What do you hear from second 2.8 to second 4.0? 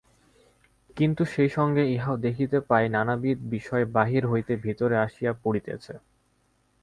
নানাবিধ বিষয়